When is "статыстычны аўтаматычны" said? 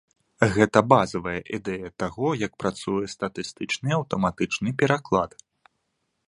3.15-4.69